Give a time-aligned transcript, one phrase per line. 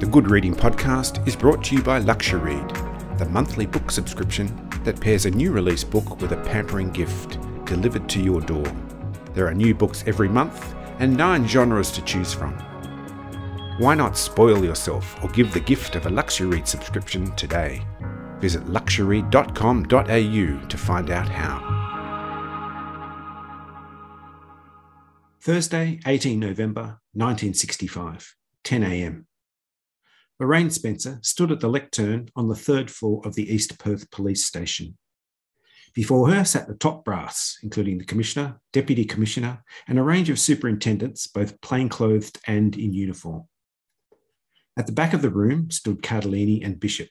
[0.00, 5.00] The Good Reading Podcast is brought to you by Luxuread, the monthly book subscription that
[5.00, 8.66] pairs a new release book with a pampering gift delivered to your door.
[9.34, 12.54] There are new books every month and nine genres to choose from.
[13.78, 17.80] Why not spoil yourself or give the gift of a Luxuread subscription today?
[18.40, 21.70] Visit luxuread.com.au to find out how.
[25.40, 28.34] Thursday, 18 November 1965,
[28.64, 29.26] 10am.
[30.40, 34.44] Lorraine Spencer stood at the lectern on the third floor of the East Perth Police
[34.44, 34.98] Station.
[35.94, 40.40] Before her sat the top brass, including the Commissioner, Deputy Commissioner, and a range of
[40.40, 43.44] superintendents, both plainclothed and in uniform.
[44.76, 47.10] At the back of the room stood Cardellini and Bishop.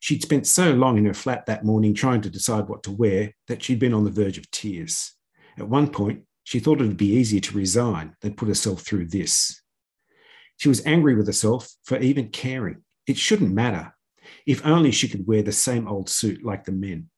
[0.00, 3.32] She'd spent so long in her flat that morning trying to decide what to wear
[3.46, 5.12] that she'd been on the verge of tears.
[5.56, 9.06] At one point, she thought it would be easier to resign than put herself through
[9.06, 9.62] this.
[10.58, 12.82] She was angry with herself for even caring.
[13.06, 13.94] It shouldn't matter.
[14.44, 17.08] If only she could wear the same old suit like the men.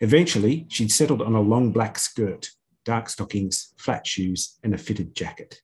[0.00, 2.50] Eventually, she'd settled on a long black skirt,
[2.84, 5.60] dark stockings, flat shoes, and a fitted jacket.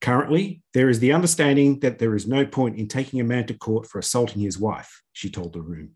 [0.00, 3.54] Currently, there is the understanding that there is no point in taking a man to
[3.54, 5.90] court for assaulting his wife, she told the room.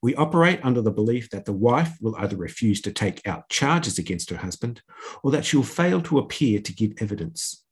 [0.00, 3.98] We operate under the belief that the wife will either refuse to take out charges
[3.98, 4.82] against her husband
[5.22, 7.64] or that she will fail to appear to give evidence.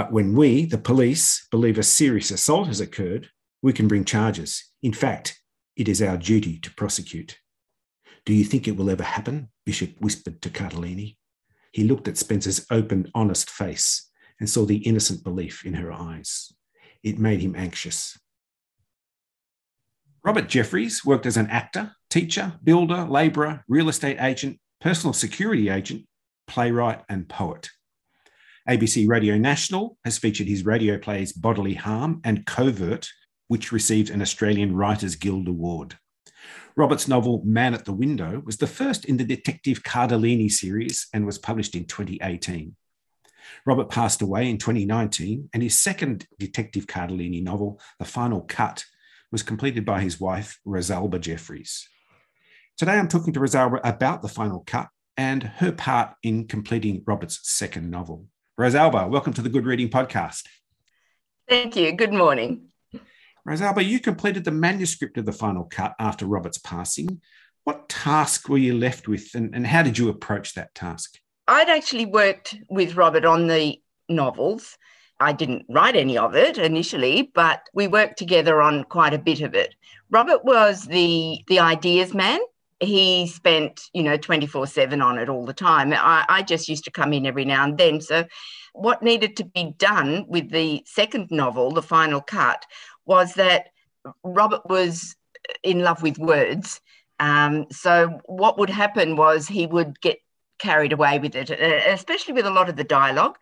[0.00, 3.28] But when we, the police, believe a serious assault has occurred,
[3.60, 4.64] we can bring charges.
[4.82, 5.38] In fact,
[5.76, 7.36] it is our duty to prosecute.
[8.24, 9.50] Do you think it will ever happen?
[9.66, 11.18] Bishop whispered to Cardellini.
[11.72, 16.50] He looked at Spencer's open, honest face and saw the innocent belief in her eyes.
[17.02, 18.18] It made him anxious.
[20.24, 26.06] Robert Jeffries worked as an actor, teacher, builder, labourer, real estate agent, personal security agent,
[26.46, 27.68] playwright, and poet.
[28.68, 33.08] ABC Radio National has featured his radio plays Bodily Harm and Covert,
[33.48, 35.96] which received an Australian Writers Guild Award.
[36.76, 41.24] Robert's novel Man at the Window was the first in the Detective Cardellini series and
[41.24, 42.76] was published in 2018.
[43.64, 48.84] Robert passed away in 2019, and his second Detective Cardellini novel, The Final Cut,
[49.32, 51.88] was completed by his wife, Rosalba Jeffries.
[52.76, 57.40] Today I'm talking to Rosalba about The Final Cut and her part in completing Robert's
[57.42, 58.26] second novel.
[58.60, 60.42] Rosalba, welcome to the Good Reading Podcast.
[61.48, 61.92] Thank you.
[61.92, 62.66] Good morning.
[63.48, 67.22] Rosalba, you completed the manuscript of the final cut after Robert's passing.
[67.64, 71.18] What task were you left with, and, and how did you approach that task?
[71.48, 74.76] I'd actually worked with Robert on the novels.
[75.18, 79.40] I didn't write any of it initially, but we worked together on quite a bit
[79.40, 79.74] of it.
[80.10, 82.40] Robert was the the ideas man
[82.80, 85.92] he spent, you know, 24 7 on it all the time.
[85.92, 88.00] I, I, just used to come in every now and then.
[88.00, 88.24] So,
[88.72, 92.64] what needed to be done with the second novel, The Final Cut,
[93.04, 93.68] was that
[94.24, 95.14] Robert was
[95.62, 96.80] in love with words.
[97.18, 100.18] Um, so, what would happen was he would get
[100.58, 103.36] carried away with it, especially with a lot of the dialogue.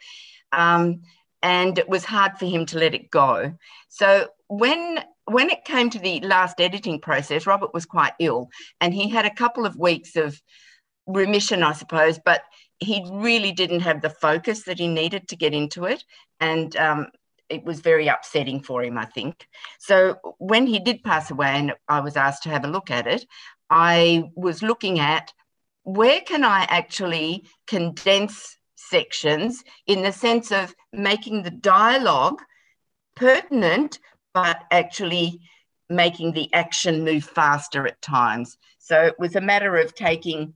[0.50, 1.02] Um,
[1.42, 3.54] and it was hard for him to let it go.
[3.88, 8.48] So, when when it came to the last editing process, Robert was quite ill
[8.80, 10.40] and he had a couple of weeks of
[11.06, 12.42] remission, I suppose, but
[12.78, 16.02] he really didn't have the focus that he needed to get into it.
[16.40, 17.08] And um,
[17.50, 19.46] it was very upsetting for him, I think.
[19.78, 23.06] So when he did pass away and I was asked to have a look at
[23.06, 23.26] it,
[23.68, 25.32] I was looking at
[25.82, 32.40] where can I actually condense sections in the sense of making the dialogue
[33.16, 33.98] pertinent
[34.42, 35.40] but actually
[35.90, 38.56] making the action move faster at times.
[38.78, 40.54] So it was a matter of taking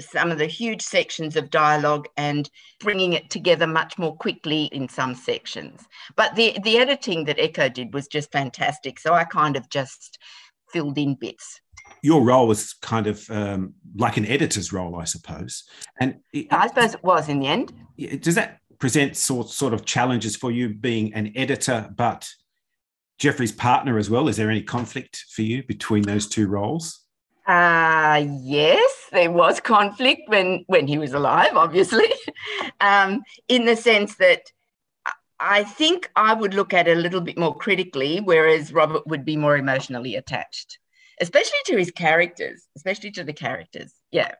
[0.00, 2.48] some of the huge sections of dialogue and
[2.80, 5.86] bringing it together much more quickly in some sections.
[6.16, 8.98] But the, the editing that Echo did was just fantastic.
[8.98, 10.18] So I kind of just
[10.72, 11.60] filled in bits.
[12.02, 15.64] Your role was kind of um, like an editor's role, I suppose.
[16.00, 17.72] And it, I suppose it was in the end.
[18.20, 22.28] Does that present sort, sort of challenges for you being an editor, but
[23.20, 24.28] Jeffries' partner as well.
[24.28, 27.00] Is there any conflict for you between those two roles?
[27.46, 32.10] Uh, yes, there was conflict when when he was alive, obviously,
[32.80, 34.50] um, in the sense that
[35.38, 39.24] I think I would look at it a little bit more critically, whereas Robert would
[39.24, 40.78] be more emotionally attached,
[41.20, 43.92] especially to his characters, especially to the characters.
[44.10, 44.32] Yeah,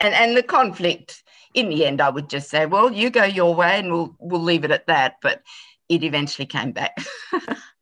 [0.00, 1.22] and and the conflict
[1.54, 4.42] in the end, I would just say, well, you go your way, and we'll we'll
[4.42, 5.14] leave it at that.
[5.22, 5.42] But
[5.88, 6.96] it eventually came back.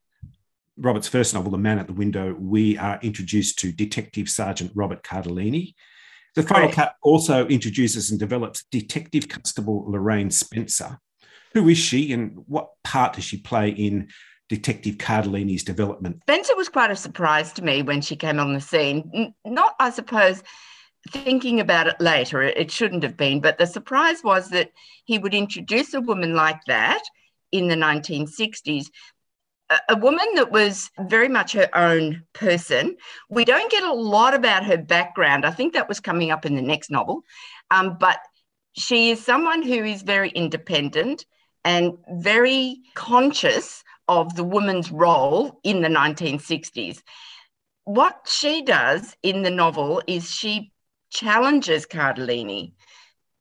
[0.76, 5.02] Robert's first novel, The Man at the Window, we are introduced to Detective Sergeant Robert
[5.02, 5.74] Cardellini.
[6.34, 10.98] The final cut also introduces and develops Detective Constable Lorraine Spencer,
[11.52, 14.08] Who is she and what part does she play in
[14.48, 16.20] Detective Cardellini's development?
[16.22, 19.34] Spencer was quite a surprise to me when she came on the scene.
[19.44, 20.42] Not, I suppose,
[21.10, 24.70] thinking about it later, it shouldn't have been, but the surprise was that
[25.04, 27.02] he would introduce a woman like that
[27.50, 28.86] in the 1960s
[29.88, 32.96] a woman that was very much her own person.
[33.28, 35.44] We don't get a lot about her background.
[35.44, 37.22] I think that was coming up in the next novel.
[37.70, 38.18] Um, but
[38.72, 41.26] she is someone who is very independent
[41.64, 47.02] and very conscious of the woman's role in the 1960s.
[47.84, 50.72] What she does in the novel is she
[51.10, 52.72] challenges Cardellini.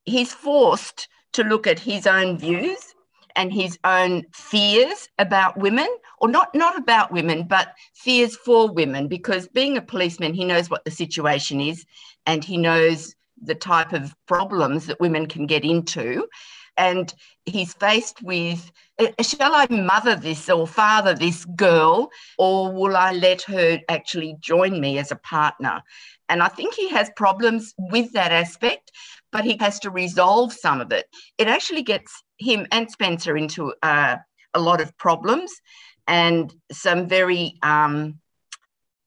[0.06, 2.94] He's forced to look at his own views
[3.36, 5.88] and his own fears about women,
[6.20, 10.70] or not, not about women, but fears for women, because being a policeman, he knows
[10.70, 11.86] what the situation is
[12.26, 16.28] and he knows the type of problems that women can get into.
[16.78, 17.14] And
[17.46, 23.14] he's faced with uh, shall I mother this or father this girl, or will I
[23.14, 25.82] let her actually join me as a partner?
[26.30, 28.92] And I think he has problems with that aspect,
[29.32, 31.08] but he has to resolve some of it.
[31.38, 34.18] It actually gets him and Spencer into uh,
[34.54, 35.52] a lot of problems
[36.08, 38.20] and some very um,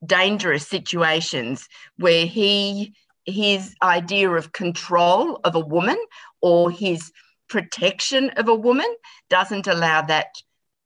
[0.04, 2.94] dangerous situations where he
[3.26, 5.96] his idea of control of a woman
[6.42, 7.10] or his
[7.48, 8.94] protection of a woman
[9.30, 10.28] doesn't allow that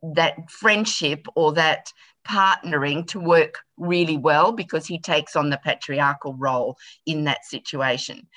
[0.03, 1.93] that friendship or that
[2.29, 8.29] partnering to work really well because he takes on the patriarchal role in that situation.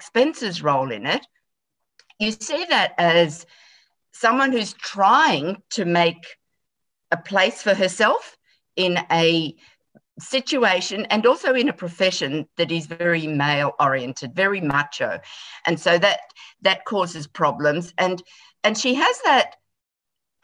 [0.00, 1.26] Spencer's role in it,
[2.20, 3.46] you see that as
[4.12, 6.36] someone who's trying to make
[7.10, 8.36] a place for herself
[8.76, 9.56] in a
[10.18, 15.18] situation and also in a profession that is very male oriented very macho.
[15.66, 16.20] And so that
[16.60, 17.94] that causes problems.
[17.96, 18.22] And
[18.62, 19.56] and she has that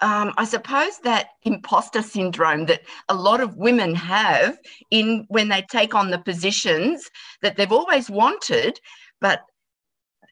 [0.01, 4.59] um, I suppose that imposter syndrome that a lot of women have
[4.91, 8.79] in when they take on the positions that they've always wanted,
[9.21, 9.41] but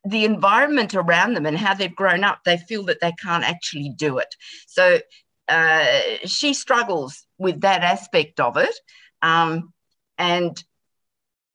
[0.04, 3.92] the environment around them and how they've grown up, they feel that they can't actually
[3.96, 4.34] do it.
[4.66, 5.00] So
[5.48, 5.86] uh,
[6.26, 8.74] she struggles with that aspect of it
[9.22, 9.72] um,
[10.18, 10.62] and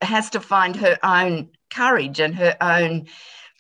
[0.02, 3.08] has to find her own courage and her own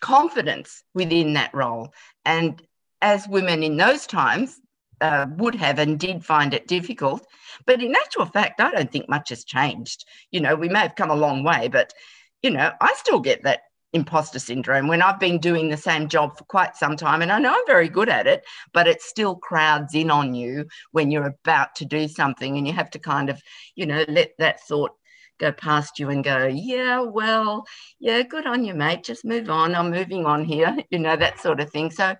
[0.02, 1.94] confidence within that role.
[2.26, 2.62] And
[3.02, 4.60] as women in those times
[5.02, 7.26] uh, would have and did find it difficult.
[7.66, 10.06] But in actual fact, I don't think much has changed.
[10.32, 11.94] You know, we may have come a long way, but,
[12.42, 13.62] you know, I still get that
[13.94, 17.40] imposter syndrome when I've been doing the same job for quite some time and I
[17.40, 18.44] know I'm very good at it,
[18.74, 22.74] but it still crowds in on you when you're about to do something and you
[22.74, 23.42] have to kind of,
[23.76, 24.92] you know, let that thought
[25.40, 27.66] go past you and go, yeah, well,
[28.00, 29.04] yeah, good on you, mate.
[29.04, 29.74] Just move on.
[29.74, 31.90] I'm moving on here, you know, that sort of thing.
[31.92, 32.16] So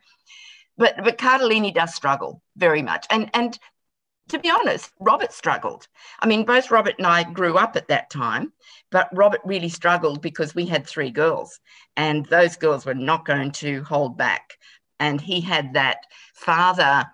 [0.80, 3.06] but but Cardellini does struggle very much.
[3.12, 3.60] And and
[4.30, 5.88] to be honest, Robert struggled.
[6.20, 8.54] I mean, both Robert and I grew up at that time,
[8.92, 11.60] but Robert really struggled because we had three girls,
[11.98, 14.58] and those girls were not going to hold back.
[15.00, 15.98] And he had that
[16.34, 17.06] father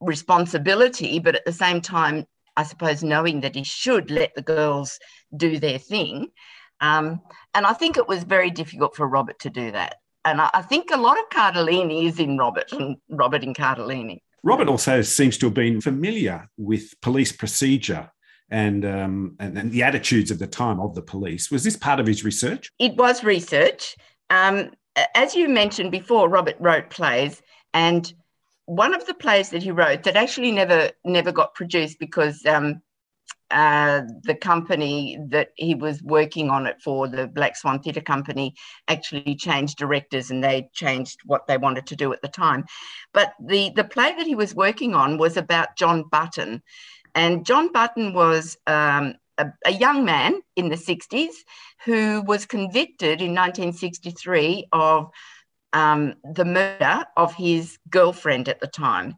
[0.00, 2.26] responsibility, but at the same time,
[2.56, 4.98] I suppose knowing that he should let the girls
[5.36, 6.28] do their thing.
[6.80, 7.20] Um,
[7.54, 9.96] and I think it was very difficult for Robert to do that.
[10.24, 14.22] And I, I think a lot of Cardellini is in Robert and Robert in Cardellini.
[14.46, 18.08] Robert also seems to have been familiar with police procedure
[18.48, 21.50] and, um, and, and the attitudes of the time of the police.
[21.50, 22.70] Was this part of his research?
[22.78, 23.96] It was research.
[24.30, 24.70] Um,
[25.16, 27.42] as you mentioned before, Robert wrote plays,
[27.74, 28.14] and
[28.66, 32.80] one of the plays that he wrote that actually never never got produced because um,
[33.50, 38.54] uh, the company that he was working on it for, the Black Swan Theatre Company,
[38.88, 42.64] actually changed directors and they changed what they wanted to do at the time.
[43.12, 46.62] But the, the play that he was working on was about John Button.
[47.14, 51.32] And John Button was um, a, a, young man in the 60s
[51.84, 55.10] who was convicted in 1963 of
[55.72, 59.14] um, the murder of his girlfriend at the time.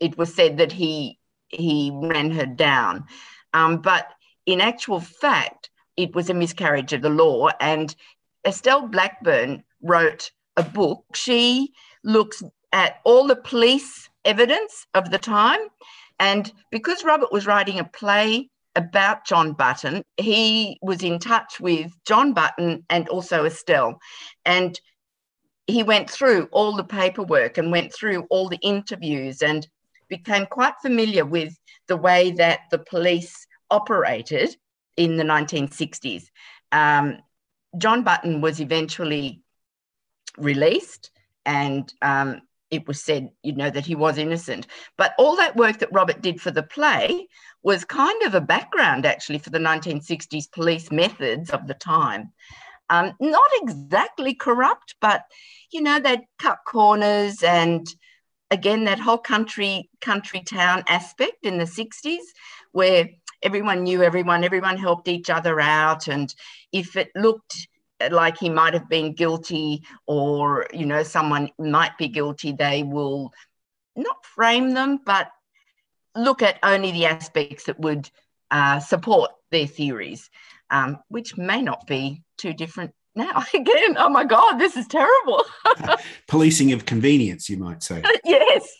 [0.00, 3.06] It was said that he he ran her down.
[3.52, 4.08] Um, but
[4.46, 7.48] in actual fact, it was a miscarriage of the law.
[7.60, 7.94] And
[8.46, 11.04] Estelle Blackburn wrote a book.
[11.14, 11.72] She
[12.04, 12.42] looks
[12.72, 15.60] at all the police evidence of the time.
[16.18, 21.92] And because Robert was writing a play about John Button, he was in touch with
[22.06, 23.98] John Button and also Estelle.
[24.44, 24.78] And
[25.66, 29.66] he went through all the paperwork and went through all the interviews and
[30.10, 31.56] became quite familiar with
[31.88, 34.54] the way that the police operated
[34.96, 36.24] in the 1960s.
[36.72, 37.18] Um,
[37.78, 39.42] John Button was eventually
[40.36, 41.10] released
[41.46, 44.66] and um, it was said, you know, that he was innocent.
[44.98, 47.28] But all that work that Robert did for the play
[47.62, 52.32] was kind of a background, actually, for the 1960s police methods of the time.
[52.88, 55.22] Um, not exactly corrupt, but
[55.70, 57.86] you know they'd cut corners and
[58.50, 62.24] again that whole country country town aspect in the 60s
[62.72, 63.08] where
[63.42, 66.34] everyone knew everyone, everyone helped each other out, and
[66.72, 67.68] if it looked
[68.10, 73.30] like he might have been guilty or you know someone might be guilty they will
[73.94, 75.30] not frame them but
[76.16, 78.10] look at only the aspects that would
[78.50, 80.30] uh, support their theories
[80.70, 85.44] um, which may not be too different now again oh my god this is terrible
[86.28, 88.74] policing of convenience you might say yes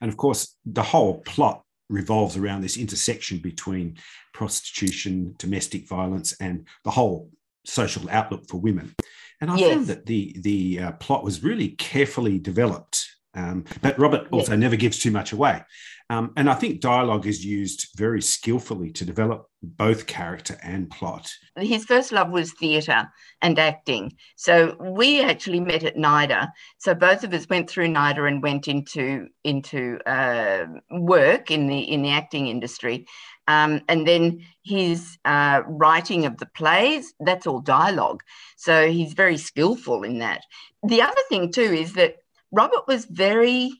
[0.00, 3.96] and of course the whole plot revolves around this intersection between
[4.32, 7.30] prostitution domestic violence and the whole
[7.64, 8.94] social outlook for women.
[9.40, 9.74] And I yes.
[9.74, 13.06] found that the the uh, plot was really carefully developed.
[13.34, 14.60] Um, but Robert also yes.
[14.60, 15.62] never gives too much away.
[16.10, 21.30] Um, and I think dialogue is used very skillfully to develop both character and plot.
[21.56, 23.08] His first love was theatre
[23.40, 24.16] and acting.
[24.34, 26.50] So we actually met at NIDA.
[26.78, 31.78] So both of us went through NIDA and went into into uh, work in the
[31.78, 33.06] in the acting industry.
[33.46, 38.22] Um, and then his uh, writing of the plays, that's all dialogue.
[38.56, 40.42] So he's very skillful in that.
[40.82, 42.16] The other thing, too, is that
[42.52, 43.72] Robert was very,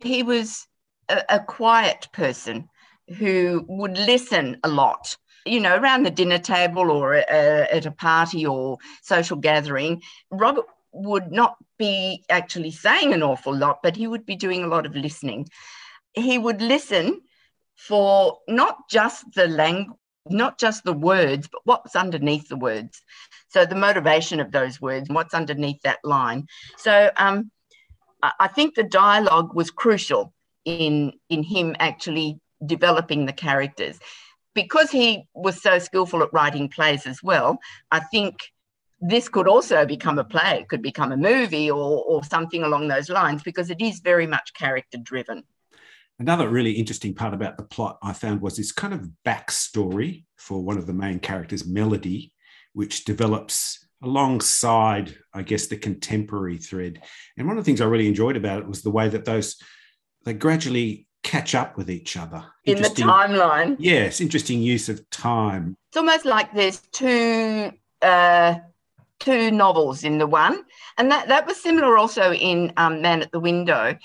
[0.00, 0.66] he was
[1.08, 2.68] a, a quiet person
[3.18, 7.22] who would listen a lot you know, around the dinner table or a,
[7.72, 13.78] at a party or social gathering, Robert would not be actually saying an awful lot,
[13.82, 15.48] but he would be doing a lot of listening.
[16.14, 17.22] He would listen
[17.76, 19.96] for not just the language,
[20.28, 23.00] not just the words, but what's underneath the words.
[23.48, 26.46] So the motivation of those words, and what's underneath that line.
[26.78, 27.52] So um,
[28.22, 30.32] I think the dialogue was crucial
[30.66, 33.98] in in him actually developing the characters.
[34.54, 37.58] Because he was so skillful at writing plays as well,
[37.90, 38.36] I think
[39.00, 42.88] this could also become a play, it could become a movie or, or something along
[42.88, 45.44] those lines, because it is very much character driven.
[46.18, 50.62] Another really interesting part about the plot I found was this kind of backstory for
[50.62, 52.32] one of the main characters, Melody,
[52.72, 57.02] which develops alongside, I guess, the contemporary thread.
[57.36, 59.56] And one of the things I really enjoyed about it was the way that those
[60.26, 63.76] they gradually catch up with each other in the timeline.
[63.78, 65.76] Yes, interesting use of time.
[65.88, 68.56] It's almost like there's two uh,
[69.20, 70.64] two novels in the one,
[70.98, 73.96] and that that was similar also in um, Man at the Window.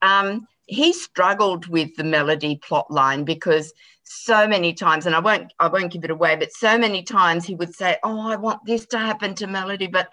[0.00, 5.52] Um, he struggled with the melody plot line because so many times and i won't
[5.58, 8.64] i won't give it away but so many times he would say oh i want
[8.64, 10.08] this to happen to melody but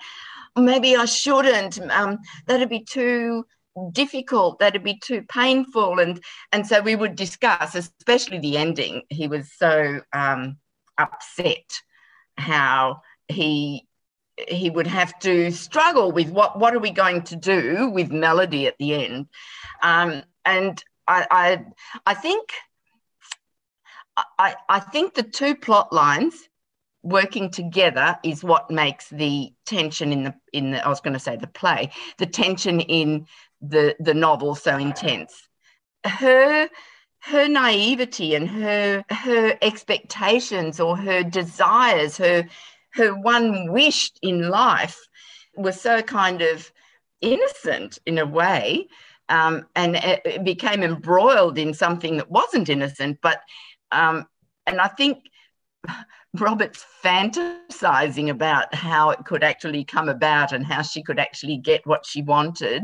[0.56, 2.18] maybe i shouldn't um,
[2.48, 3.46] that'd be too
[3.92, 9.04] difficult that'd be too painful and and so we would discuss especially the ending.
[9.10, 10.58] He was so um,
[10.98, 11.66] upset
[12.38, 13.88] how he
[14.48, 18.68] he would have to struggle with what what are we going to do with melody
[18.68, 19.28] at the end?
[19.82, 21.66] Um, and I, I,
[22.06, 22.50] I think,
[24.18, 26.36] I, I think the two plot lines
[27.02, 31.20] working together is what makes the tension in the in the I was going to
[31.20, 33.28] say the play, the tension in
[33.64, 35.48] the the novel so intense.
[36.06, 36.70] Her
[37.20, 42.48] her naivety and her her expectations or her desires, her
[42.94, 45.00] her one wish in life
[45.56, 46.72] was so kind of
[47.22, 48.88] innocent in a way
[49.30, 53.20] um, and it became embroiled in something that wasn't innocent.
[53.22, 53.42] But
[53.92, 54.28] um,
[54.68, 55.26] and I think
[56.40, 61.86] Robert's fantasizing about how it could actually come about and how she could actually get
[61.86, 62.84] what she wanted,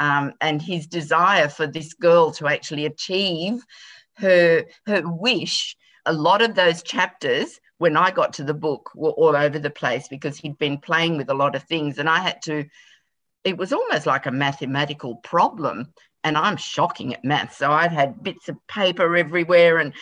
[0.00, 3.62] um, and his desire for this girl to actually achieve
[4.14, 5.76] her her wish.
[6.06, 9.70] A lot of those chapters when I got to the book were all over the
[9.70, 12.64] place because he'd been playing with a lot of things, and I had to
[13.44, 15.92] it was almost like a mathematical problem.
[16.22, 17.56] And I'm shocking at math.
[17.56, 19.94] So I'd had bits of paper everywhere and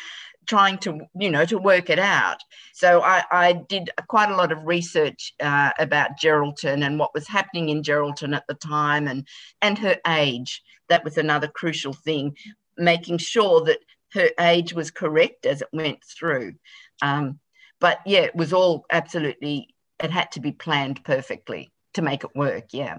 [0.48, 2.38] trying to, you know, to work it out.
[2.72, 7.28] So I, I did quite a lot of research uh, about Geraldton and what was
[7.28, 9.28] happening in Geraldton at the time and,
[9.62, 10.62] and her age.
[10.88, 12.36] That was another crucial thing,
[12.76, 13.80] making sure that
[14.14, 16.54] her age was correct as it went through.
[17.02, 17.38] Um,
[17.78, 22.34] but yeah, it was all absolutely, it had to be planned perfectly to make it
[22.34, 22.68] work.
[22.72, 22.98] Yeah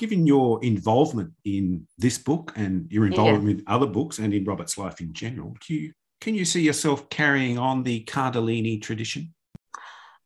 [0.00, 3.50] given your involvement in this book and your involvement yeah.
[3.50, 7.08] in other books and in Robert's life in general, do you, can you see yourself
[7.08, 9.34] carrying on the Cardellini tradition?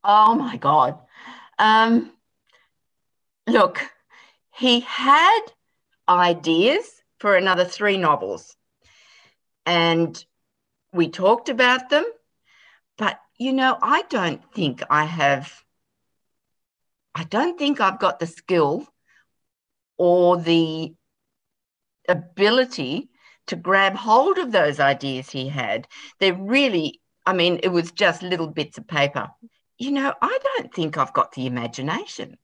[0.02, 0.98] Oh my God.
[1.58, 2.12] Um,
[3.46, 3.80] look,
[4.54, 5.40] he had
[6.08, 8.56] ideas for another three novels.
[9.66, 10.22] And
[10.92, 12.04] we talked about them,
[12.98, 15.52] but you know, I don't think I have,
[17.14, 18.86] I don't think I've got the skill
[19.96, 20.94] or the
[22.08, 23.08] ability
[23.46, 25.86] to grab hold of those ideas he had.
[26.20, 29.28] They're really, I mean, it was just little bits of paper.
[29.78, 32.36] You know, I don't think I've got the imagination.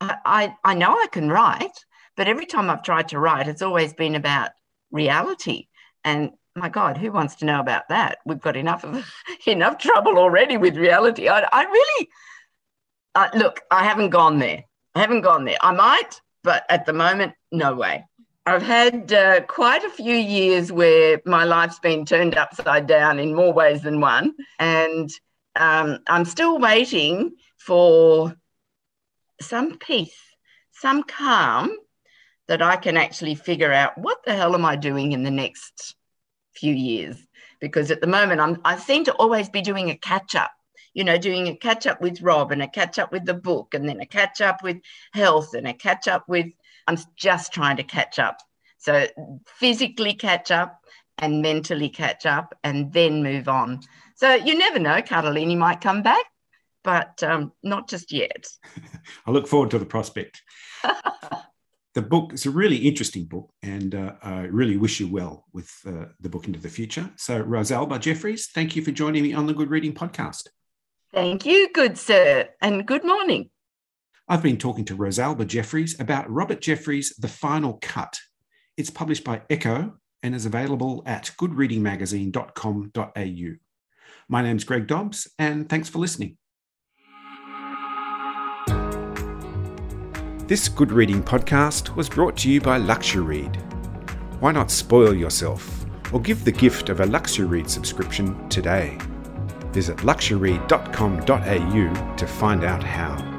[0.00, 1.84] I, I, I know I can write,
[2.16, 4.50] but every time I've tried to write, it's always been about
[4.90, 5.66] reality.
[6.04, 8.18] And my God, who wants to know about that?
[8.24, 9.04] We've got enough of
[9.46, 11.28] enough trouble already with reality.
[11.28, 12.08] I, I really
[13.14, 13.60] uh, look.
[13.70, 14.64] I haven't gone there.
[14.94, 15.58] I haven't gone there.
[15.60, 18.04] I might, but at the moment, no way.
[18.48, 23.34] I've had uh, quite a few years where my life's been turned upside down in
[23.34, 25.10] more ways than one, and
[25.54, 28.34] um, I'm still waiting for
[29.38, 30.18] some peace,
[30.72, 31.76] some calm
[32.46, 35.94] that I can actually figure out what the hell am I doing in the next
[36.54, 37.18] few years?
[37.60, 40.52] Because at the moment I'm, I seem to always be doing a catch up,
[40.94, 43.74] you know, doing a catch up with Rob and a catch up with the book
[43.74, 44.78] and then a catch up with
[45.12, 46.46] health and a catch up with,
[46.88, 48.38] I'm just trying to catch up.
[48.78, 49.06] So
[49.46, 50.80] physically catch up
[51.18, 53.80] and mentally catch up and then move on.
[54.16, 56.24] So you never know, Cardellini might come back,
[56.82, 58.46] but um, not just yet.
[59.26, 60.42] I look forward to the prospect.
[61.94, 65.70] the book is a really interesting book, and uh, I really wish you well with
[65.86, 67.10] uh, the book into the future.
[67.16, 70.48] So, Rosalba Jeffries, thank you for joining me on the Good Reading Podcast.
[71.12, 73.50] Thank you, good sir, and good morning.
[74.30, 78.20] I've been talking to Rosalba Jeffries about Robert Jeffries' The Final Cut.
[78.76, 83.56] It's published by Echo and is available at goodreadingmagazine.com.au.
[84.28, 86.36] My name's Greg Dobbs, and thanks for listening.
[90.46, 93.56] This Good Reading podcast was brought to you by Luxuread.
[94.40, 98.98] Why not spoil yourself or give the gift of a Luxuread subscription today?
[99.72, 103.37] Visit luxuread.com.au to find out how.